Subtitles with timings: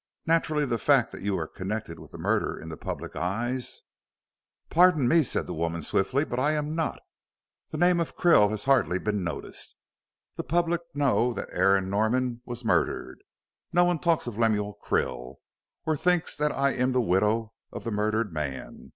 [0.25, 3.83] Naturally, the fact that you are connected with the murder in the public eyes"
[4.71, 6.99] "Pardon me," said the woman, swiftly, "but I am not.
[7.69, 9.75] The name of Krill has hardly been noticed.
[10.37, 13.21] The public know that Aaron Norman was murdered.
[13.71, 15.35] No one talks of Lemuel Krill,
[15.85, 18.89] or thinks that I am the widow of the murdered man.